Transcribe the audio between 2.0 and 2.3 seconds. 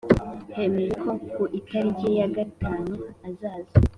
ya